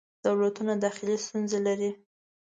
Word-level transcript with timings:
دولتونه 0.25 0.73
داخلې 0.85 1.15
ستونزې 1.25 1.59
لري. 1.67 1.91